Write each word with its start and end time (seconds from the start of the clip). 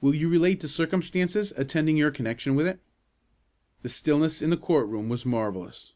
"Will 0.00 0.14
you 0.14 0.28
relate 0.28 0.60
the 0.60 0.68
circumstances 0.68 1.52
attending 1.56 1.96
your 1.96 2.12
connection 2.12 2.54
with 2.54 2.68
it?" 2.68 2.78
The 3.82 3.88
stillness 3.88 4.40
in 4.40 4.50
the 4.50 4.56
court 4.56 4.86
room 4.86 5.08
was 5.08 5.26
marvellous. 5.26 5.94